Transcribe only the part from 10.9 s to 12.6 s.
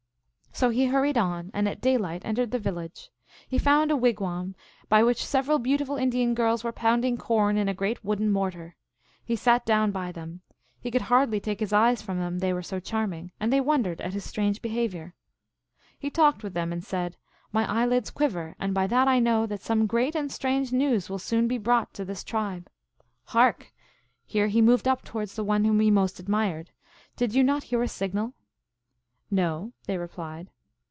could hardly take his eyes from them, they